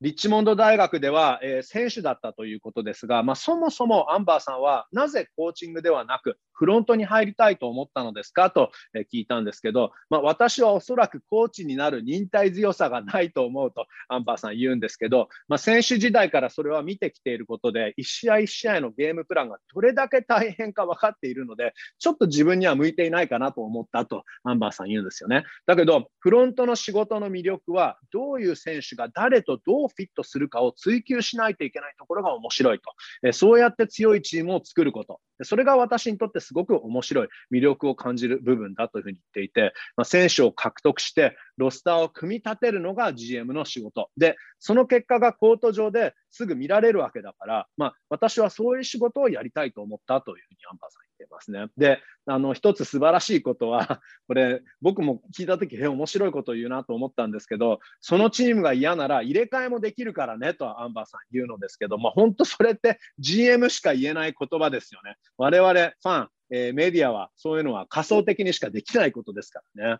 [0.00, 8.50] リッチモンド大学では、えー、選手だったということですが、まあ、そもそもアンバーさんはなぜコーチングではなくフロントに入りたいと思ったのですか？
[8.50, 25.44] とえ聞いたんですけど、まあ、私はおそらくコーチになる忍耐強さがないと思うとアンバーさん言うんですけど、まあ、選手時代からそれは見てきていることで、1試合1試合のゲームプランがどれだけ大変か分かっているので、ちょっと自分には向いていないかなと思ったとアンバーさん言うんですよね。
[25.66, 32.92] だけど、フロントの仕事の魅力は、どういう選手が誰とどうフィットするかを追求しないといけないところが面白いと。
[33.22, 35.20] えそうやって強いチームを作ること。
[35.44, 51.66] それが私にとってすごく面白い魅力を感じる部分だというふうに言っていて、まあ、選手を獲得してロスターを組み立てるのが GM の仕事でその結果がコート上ですぐ見られるわけだから、まあ、私はそういう仕事をやりたいと思ったというふうにアンバーさん言ってますね。
[51.76, 65.16] で、あの一つ素晴らしいことは、 これ僕も聞いた時、へ面白いことを言うなと思ったんですけど、そのチームが嫌なら入れ替えもできるからねとアンバーさん言うのですけど、まあ、本当それって GM しか言えない言葉ですよね。
[65.37, 69.99] 我々ファン、えー、メディアはそういうのは仮想的にしかできないことですからね。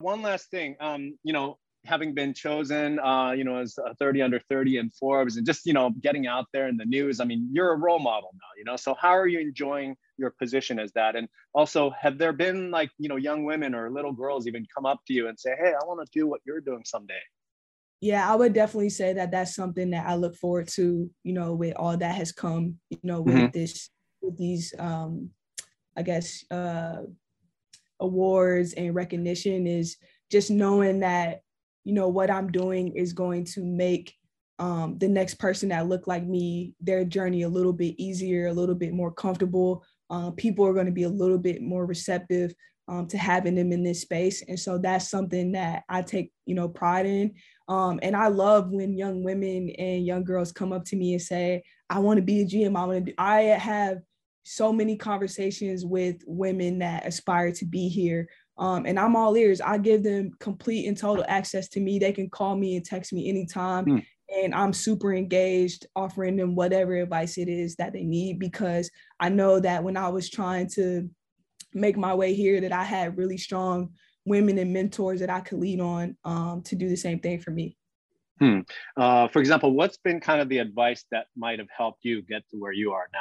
[0.00, 4.22] One last thing, um, you know, having been chosen, uh, you know, as a 30
[4.22, 7.20] under 30 in Forbes and just, you know, getting out there in the news.
[7.20, 10.30] I mean, you're a role model now, you know, so how are you enjoying your
[10.30, 11.16] position as that?
[11.16, 14.86] And also, have there been like, you know, young women or little girls even come
[14.86, 17.20] up to you and say, hey, I want to do what you're doing someday?
[18.00, 21.54] Yeah, I would definitely say that that's something that I look forward to, you know,
[21.54, 23.46] with all that has come, you know, with mm-hmm.
[23.52, 23.95] this, with
[24.37, 25.31] these, um,
[25.95, 27.03] I guess, uh,
[27.99, 29.97] awards and recognition is
[30.31, 31.41] just knowing that
[31.83, 34.13] you know what i'm doing is going to make
[34.59, 38.53] um, the next person that look like me their journey a little bit easier a
[38.53, 39.83] little bit more comfortable.
[40.09, 42.53] Uh, people are going to be a little bit more receptive
[42.87, 44.41] um, to having them in this space.
[44.47, 47.35] And so that's something that i take you know pride in.
[47.67, 51.21] Um, and i love when young women and young girls come up to me and
[51.21, 53.99] say i want to be a gm i want to i have
[54.47, 59.61] so many conversations with women that aspire to be here um, and I'm all ears.
[59.61, 61.99] I give them complete and total access to me.
[61.99, 63.85] They can call me and text me anytime.
[63.85, 64.05] Mm.
[64.43, 69.29] And I'm super engaged, offering them whatever advice it is that they need because I
[69.29, 71.09] know that when I was trying to
[71.73, 73.91] make my way here, that I had really strong
[74.25, 77.51] women and mentors that I could lean on um, to do the same thing for
[77.51, 77.77] me.
[78.39, 78.61] Hmm.
[78.97, 82.47] Uh, for example, what's been kind of the advice that might have helped you get
[82.49, 83.19] to where you are now?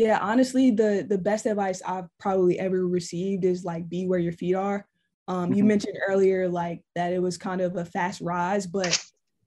[0.00, 4.32] Yeah, honestly, the the best advice I've probably ever received is like be where your
[4.32, 4.86] feet are.
[5.28, 5.52] Um, mm-hmm.
[5.58, 8.98] You mentioned earlier like that it was kind of a fast rise, but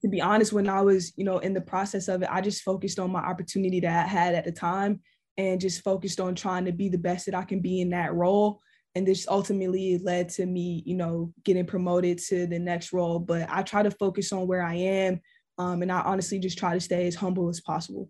[0.03, 2.61] to be honest, when I was you know in the process of it, I just
[2.61, 5.01] focused on my opportunity that I had at the time
[5.39, 8.13] and just focused on trying to be the best that I can be in that
[8.13, 8.61] role.
[8.93, 13.17] And this ultimately led to me, you know, getting promoted to the next role.
[13.17, 15.19] But I try to focus on where I am,
[15.57, 18.07] um, and I honestly just try to stay as humble as possible.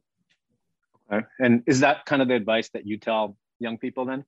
[1.13, 1.26] Okay.
[1.39, 4.26] And is that kind of the advice that you tell young people then?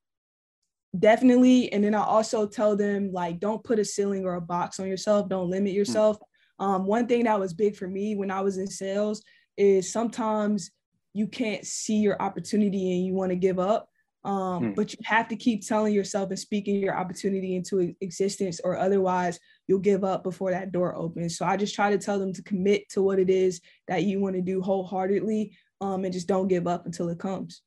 [0.97, 1.71] Definitely.
[1.73, 4.87] And then I also tell them like don't put a ceiling or a box on
[4.87, 5.29] yourself.
[5.29, 5.77] Don't limit hmm.
[5.77, 6.17] yourself.
[6.17, 6.65] Mm-hmm.
[6.65, 9.21] Um, one thing that was big for me when I was in sales
[9.57, 10.71] is sometimes
[11.13, 13.89] you can't see your opportunity and you want to give up.
[14.25, 14.75] Um, mm.
[14.75, 19.39] But you have to keep telling yourself and speaking your opportunity into existence, or otherwise
[19.67, 21.37] you'll give up before that door opens.
[21.37, 24.19] So I just try to tell them to commit to what it is that you
[24.19, 25.55] want to do wholeheartedly,
[25.93, 27.63] um, and just don't give up until it comes.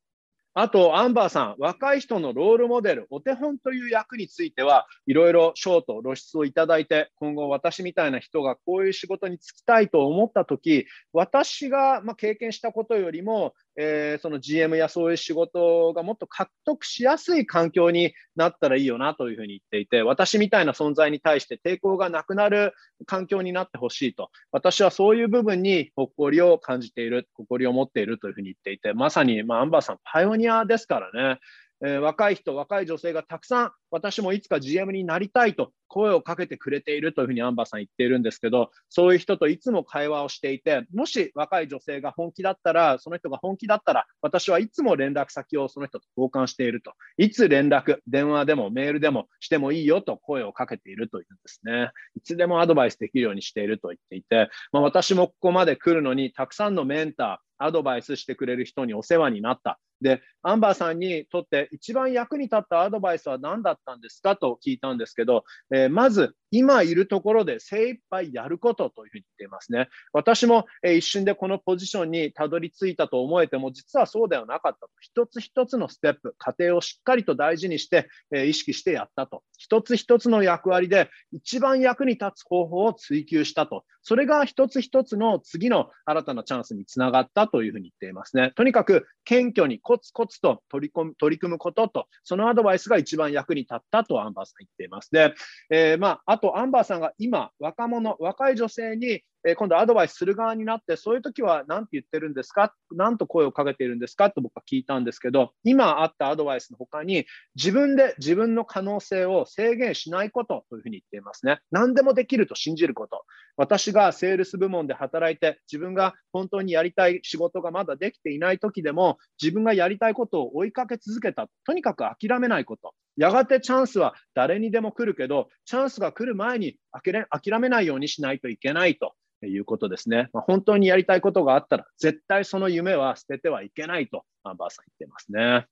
[0.61, 22.75] あと、アンバーさん、若い人のロールモデル、お手本という役については、いろいろ賞と露出をいただいて、今後私みたいな人がこういう仕事に就きたいと思ったとき、私がま経験したことよりも、えー、その GM やそういう仕事がもっと獲得しやすい環境になったらいいよなというふうに言っていて、私みたいな存在に対して抵抗がなくなる
[23.07, 31.39] 環境になってほしいと、私はそういう部分に誇りを感じている、誇りを持っているというふうに言っていて、まさに、まあ、アンバーさん、パイオニアですからね。
[31.81, 46.93] えー、若い人、若い女性がたくさん、私もいつか GM になりたいと声をかけてくれているというふうにアンバーさん言っているんですけど、そういう人といつも会話をしていて、もし若い女性が本気だったら、その人が本気だったら、私はいつも連絡先をその人と交換していると。
[47.17, 51.91] いつ連絡、電話でもメールでもしてもいいよと声をかけているというんですね。
[52.17, 59.81] いつでもアドバイスできるようにしていると言っていて、まあ、私もここまで来るのに、たくさんのメンター、アドバイスしてくれる人にお世話になった。
[60.01, 65.45] で、アンバーさんにとって一番役に立ったアドバイスは何だったんですかと聞いたんですけど、
[65.75, 69.89] えー、まず今いるところで精一杯やることというふうに言っていますね。
[70.13, 74.91] 私も、一瞬でこのポジションにたどり着いたと思えても、実はそうではなかったと。
[75.01, 79.43] 一つ一つのステップ、過程をしっかりと大事にして、えー、意識してやったと。
[79.59, 83.85] 一つ一つの役割で一番役に立つ方法を追求したと。
[84.03, 88.53] それが一つ一つの次の新たなチャンスにつながったというふうに言っていますね。
[88.57, 95.09] とにかく謙虚にコツコツと取り込む取り組むことと、そのアドバイスが一番役に立ったとアンバーさん言っています。
[95.11, 95.33] で、
[95.71, 102.75] えー、まあ、あとアンバーさんが今、若者、若い女性にえ今度アドバイスする側になって、そういう時は何て言ってるんですか？
[102.91, 104.31] 何と声をかけているんですか？
[104.31, 107.25] と僕は聞いたんですけど、今あったアドバイスの他に、
[107.55, 111.61] 自分で自分の可能性を制限しないことというふうに言っていますね。
[111.71, 113.25] 何でもできると信じること。
[113.57, 121.49] 私がセールス部門で働いて、自分が本当にやりたい仕事がまだできていない時でも、自分がやりたいことを追いかけ続けた。
[121.65, 122.95] とにかく諦めないこと。
[123.19, 129.15] やがてチャンスは誰にでも来るけど、チャンスが来る前に諦めないようにしないといけないと。
[129.47, 130.31] いうことですね。
[130.33, 135.67] まあ、本当にやりたいことがあったら、絶対その夢は捨ててはいけないと、アンバーさん言ってますね。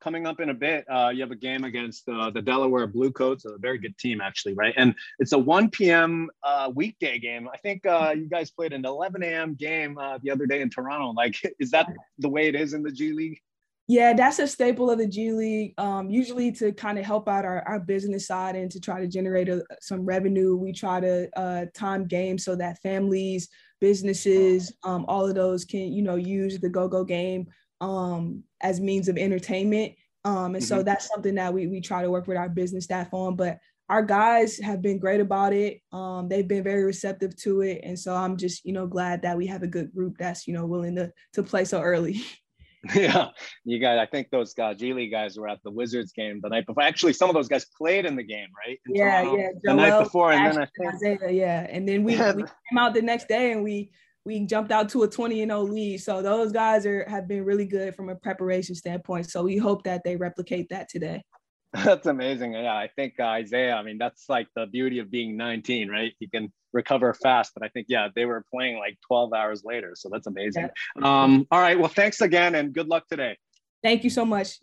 [0.00, 3.44] Coming up in a bit, uh, you have a game against uh, the Delaware Bluecoats,
[3.44, 4.74] a very good team, actually, right?
[4.76, 6.28] And it's a 1 p.m.
[6.42, 7.48] Uh, weekday game.
[7.52, 9.54] I think uh, you guys played an 11 a.m.
[9.54, 11.12] game uh, the other day in Toronto.
[11.16, 13.40] Like, is that the way it is in the G League?
[13.90, 15.72] Yeah, that's a staple of the G League.
[15.78, 19.06] Um, usually to kind of help out our, our business side and to try to
[19.06, 23.48] generate a, some revenue, we try to uh, time games so that families,
[23.80, 27.46] businesses, um, all of those can, you know, use the go-go game
[27.80, 29.94] um, as means of entertainment.
[30.22, 30.64] Um, and mm-hmm.
[30.64, 33.36] so that's something that we, we try to work with our business staff on.
[33.36, 33.58] But
[33.88, 35.80] our guys have been great about it.
[35.92, 37.80] Um, they've been very receptive to it.
[37.84, 40.52] And so I'm just, you know, glad that we have a good group that's, you
[40.52, 42.20] know, willing to, to play so early.
[42.94, 43.28] Yeah,
[43.64, 43.98] you guys.
[43.98, 46.82] I think those uh, G League guys were at the Wizards game the night before.
[46.82, 48.78] Actually, some of those guys played in the game, right?
[48.86, 49.48] In yeah, Toronto, yeah.
[49.62, 52.32] the night before, and then I think, Isaiah, yeah, and then we, yeah.
[52.32, 53.90] we came out the next day and we
[54.24, 55.98] we jumped out to a 20 and 0 lead.
[55.98, 59.28] So those guys are have been really good from a preparation standpoint.
[59.30, 61.22] So we hope that they replicate that today.
[61.72, 62.52] That's amazing.
[62.54, 63.74] Yeah, I think uh, Isaiah.
[63.74, 66.14] I mean, that's like the beauty of being 19, right?
[66.18, 67.53] You can recover fast.
[67.53, 70.69] But I think yeah, they were playing like 12 hours later, so that's amazing.
[70.99, 71.23] Yeah.
[71.23, 71.77] Um, all right.
[71.77, 73.37] Well, thanks again, and good luck today.
[73.83, 74.59] Thank you so much.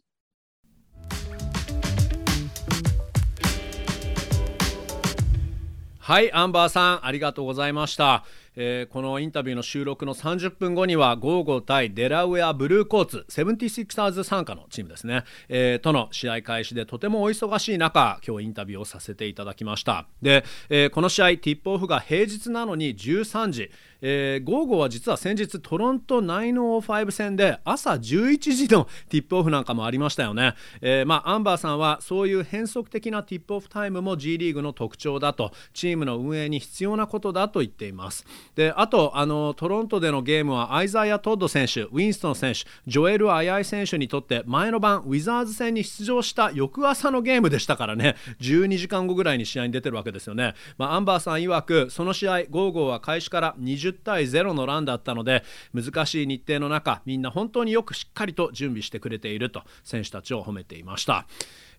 [6.11, 8.25] はい、アンバーさん、ありがとうございました。
[8.56, 20.08] えー、このインタビューの収録の30分後にはゴーゴー対デラウェアブルーコーツ 76ers 参加のチームですね、えー、との試合開始でとてもお忙しい中今日インタビューをさせていただきました。
[20.22, 23.72] で、えー、この試合ティップオフが平日なのに13時。
[24.02, 38.26] えー、ゴーゴーは実は先日トロント905戦で朝11時のティップオフなんかもありましたよね、えー、まあ、アンバーさんはそういう変則的なティップオフタイムも G リーグの特徴だとチームの運営に必要なことだと言っています。
[38.56, 48.16] であとあのトロントでのゲームはアイザイア・トッド選手ウィンストン選手ジョエル・アヤイ選手にとって前の晩ウィザーズ戦に出場した翌朝のゲームでしたからね。
[48.40, 53.56] 12時間後ぐらいに試合に出てるわけですよね、まあ、アンバーさん曰くその試合ゴーゴーは開始から
[53.92, 61.26] 20対0のランだったので難しい日程の中みんな本当によくしっかりと準備してくれていると選手たちを褒めていました。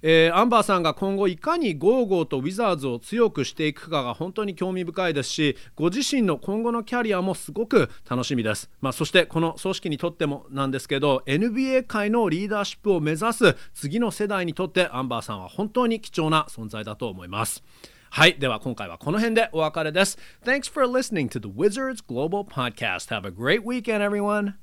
[0.02, 17.64] えー、アンバーさんが今後いかにゴーゴーとウィザーズを強くしていくかが本当に興味深いですしご自身の今後のキャリアもすごく楽しみです、まあ、そしてこの組織にとってもなんですけど NBA 界のリーダーシップを目指す次の世代にとってアンバーさんは本当に貴重な存在だと思います。
[18.10, 18.38] はい。
[18.38, 20.18] では今回はこの辺でお別れです。
[20.44, 23.10] Thanks for listening to the Wizards Global Podcast.
[23.10, 24.54] Have a great weekend, everyone.